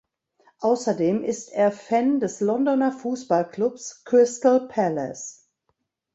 Außerdem 0.61 1.23
ist 1.23 1.49
er 1.53 1.71
Fan 1.71 2.19
des 2.19 2.39
Londoner 2.39 2.91
Fußballklubs 2.91 4.03
Crystal 4.03 4.67
Palace. 4.67 5.47